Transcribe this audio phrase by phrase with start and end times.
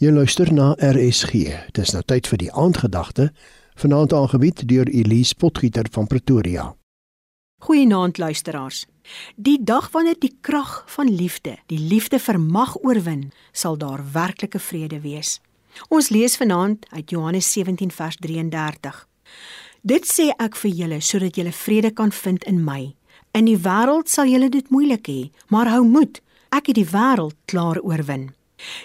[0.00, 1.50] Jy luister na RSG.
[1.76, 3.26] Dis nou tyd vir die aandgedagte,
[3.82, 6.70] vanaand aangebied deur Elise Potgieter van Pretoria.
[7.66, 8.86] Goeienaand luisteraars.
[9.36, 15.02] Die dag wanneer die krag van liefde, die liefde vermag oorwin, sal daar werklike vrede
[15.04, 15.36] wees.
[15.92, 19.04] Ons lees vanaand uit Johannes 17 vers 33.
[19.84, 22.94] Dit sê ek vir julle sodat julle vrede kan vind in my.
[23.36, 25.22] In die wêreld sal julle dit moeilik hê,
[25.52, 26.24] maar hou moed.
[26.48, 28.30] Ek het die wêreld klaar oorwin.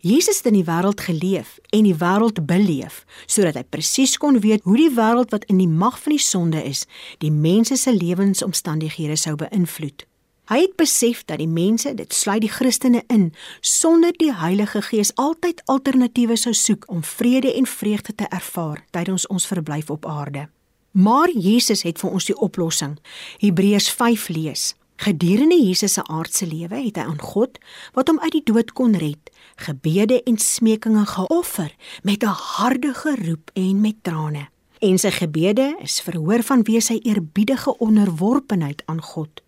[0.00, 4.64] Jesus het in die wêreld geleef en die wêreld beleef sodat hy presies kon weet
[4.68, 6.86] hoe die wêreld wat in die mag van die sonde is,
[7.18, 10.06] die mense se lewensomstandighede sou beïnvloed.
[10.50, 13.30] Hy het besef dat die mense, dit sluit die Christene in,
[13.60, 19.26] sonder die Heilige Gees altyd alternatiewe sou soek om vrede en vreugde te ervaar tydens
[19.30, 20.48] ons verblyf op aarde.
[20.92, 22.98] Maar Jesus het vir ons die oplossing.
[23.40, 27.56] Hebreërs 5 lees: Gedurende Jesus se aardse lewe het hy aan God
[27.96, 31.72] wat hom uit die dood kon red, gebede en smekinge geoffer
[32.06, 34.46] met 'n harde geroep en met trane.
[34.78, 39.42] En sy gebede is verhoor vanweë sy eerbiedige onderworpenheid aan God.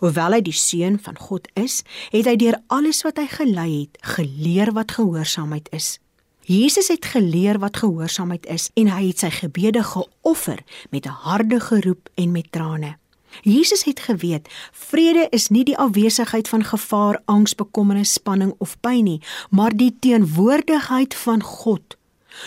[0.00, 3.98] Hoewel hy die seun van God is, het hy deur alles wat hy gelei het,
[4.00, 5.98] geleer wat gehoorsaamheid is.
[6.44, 11.60] Jesus het geleer wat gehoorsaamheid is en hy het sy gebede geoffer met 'n harde
[11.60, 12.96] geroep en met trane.
[13.42, 19.04] Jesus het geweet, vrede is nie die afwesigheid van gevaar, angs, bekommernis, spanning of pyn
[19.04, 21.96] nie, maar die teenwoordigheid van God.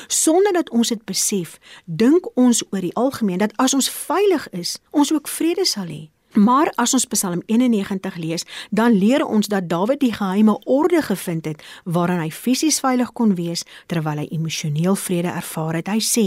[0.08, 4.78] Sonder dat ons dit besef, dink ons oor die algemeen dat as ons veilig is,
[4.92, 6.08] ons ook vrede sal hê.
[6.38, 11.46] Maar as ons Psalm 91 lees, dan leer ons dat Dawid die geheime orde gevind
[11.50, 15.90] het waarin hy fisies veilig kon wees terwyl hy emosioneel vrede ervaar het.
[15.90, 16.26] Hy sê: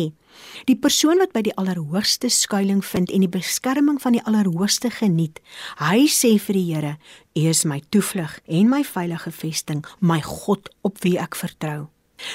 [0.66, 5.38] "Die persoon wat by die Allerhoogste skuilings vind en die beskerming van die Allerhoogste geniet,
[5.78, 6.96] hy sê vir die Here:
[7.36, 11.86] U is my toevlug en my veilige vesting, my God op wie ek vertrou."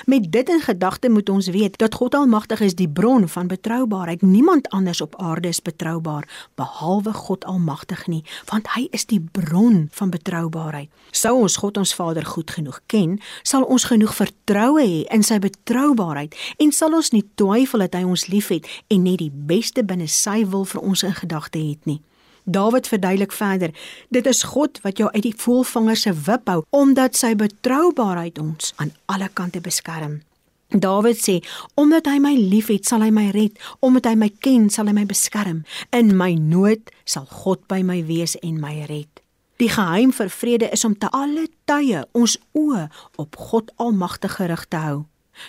[0.06, 4.22] Met dit in gedagte moet ons weet dat God Almagtig is die bron van betroubaarheid.
[4.22, 9.88] Niemand anders op aarde is betroubaar behalwe God Almagtig nie, want hy is die bron
[9.92, 10.90] van betroubaarheid.
[11.12, 15.40] Sou ons God ons Vader goed genoeg ken, sal ons genoeg vertroue hê in sy
[15.40, 20.08] betroubaarheid en sal ons nie twyfel dat hy ons liefhet en net die beste binne
[20.12, 22.02] sy wil vir ons in gedagte het nie.
[22.46, 23.74] Dawid verduidelik verder:
[24.10, 28.74] Dit is God wat jou uit die voelvanger se wip hou omdat sy betroubaarheid ons
[28.76, 30.22] aan alle kante beskerm.
[30.70, 31.40] Dawid sê:
[31.74, 35.06] Omdat hy my liefhet, sal hy my red, omdat hy my ken, sal hy my
[35.10, 35.64] beskerm.
[35.90, 39.10] In my nood sal God by my wees en my red.
[39.58, 42.90] Die geheim vir vrede is om te alle tye ons oë
[43.22, 45.06] op God Almagtig gerig te hou.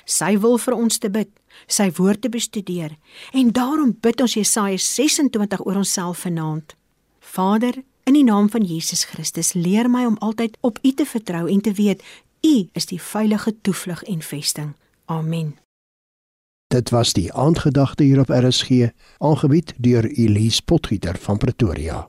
[0.06, 1.28] Sy wil vir ons te bid,
[1.66, 2.96] sy woord te bestudeer
[3.34, 6.74] en daarom bid ons Jesaja 26 oor onsself vanaand.
[7.36, 7.74] Vader,
[8.04, 11.60] in die naam van Jesus Christus, leer my om altyd op U te vertrou en
[11.60, 12.04] te weet
[12.40, 14.72] U is die veilige toevlug en vesting.
[15.04, 15.56] Amen.
[16.72, 18.88] Dit was die aandgedagte hier op RSG,
[19.18, 22.08] aangebied deur Elise Potgieter van Pretoria.